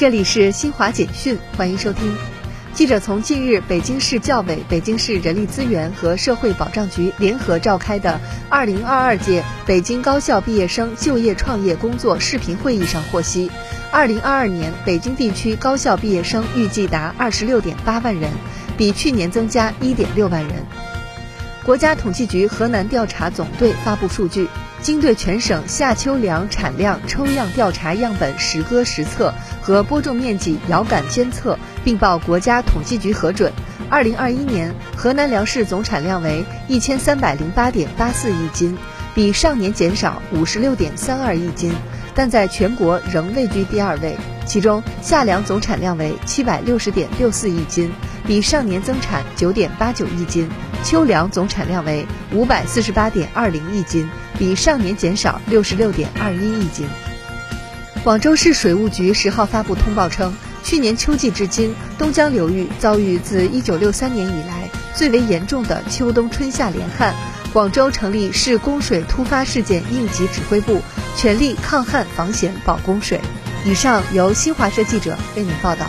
[0.00, 2.16] 这里是新华简讯，欢迎收听。
[2.72, 8.18] 记者从近日北京市教委、北京市人力资源和社会保障局联合召开的
[8.50, 13.50] 2022届北京高校毕业生就业创业工作视频会议上获悉
[13.92, 18.30] ，2022年北京地区高校毕业生预计达26.8万人，
[18.78, 20.64] 比去年增加1.6万人。
[21.62, 24.48] 国家统计局河南调查总队发布数据。
[24.82, 33.52] 经对全省夏秋粮产量抽样调查样本实割实测和播种面积遥感监测，并报国家统计局核准。
[33.90, 38.76] 二零二一年，河南粮食总产量为一千三百零八点八四亿斤，
[39.14, 41.72] 比上年减少五十六点三二亿斤，
[42.14, 44.16] 但在全国仍位居第二位。
[44.46, 47.92] 其中，夏粮总产量为七百六十点六四亿斤，
[48.26, 50.46] 比上年增产九点八九亿斤；
[50.84, 54.08] 秋粮总产量为五百四十八点二零亿斤。
[54.38, 56.88] 比上年减少六十六点二一亿斤。
[58.02, 67.14] 广州市水务局十号发布通报称，去年秋季至今，东江流域遭遇自一九六三年以来最为严重的秋冬春夏连旱。
[67.52, 70.80] 广州成立市供水突发事件应急指挥部，
[71.16, 73.20] 全力抗旱防险保供水。
[73.66, 75.84] 以上由新华社记者为您报道。